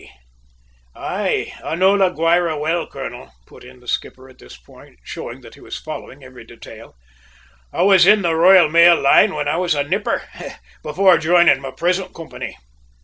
"Aye, 0.95 1.53
I 1.63 1.75
know 1.75 1.93
La 1.93 2.09
Guayra 2.09 2.57
well, 2.57 2.87
colonel," 2.87 3.31
put 3.45 3.63
in 3.63 3.81
the 3.81 3.87
skipper 3.87 4.27
at 4.29 4.39
this 4.39 4.57
point, 4.57 4.97
showing 5.03 5.41
that 5.41 5.53
he 5.53 5.61
was 5.61 5.77
following 5.77 6.23
every 6.23 6.43
detail. 6.43 6.95
"I 7.71 7.83
was 7.83 8.07
in 8.07 8.23
the 8.23 8.33
Royal 8.35 8.67
Mail 8.67 8.99
Line 8.99 9.35
when 9.35 9.47
I 9.47 9.57
was 9.57 9.75
a 9.75 9.83
nipper, 9.83 10.27
before 10.81 11.19
joining 11.19 11.61
my 11.61 11.69
present 11.69 12.15
company." 12.15 12.57